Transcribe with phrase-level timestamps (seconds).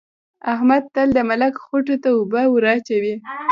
[0.53, 3.15] احمد تل د ملک خوټو ته اوبه وراچوي.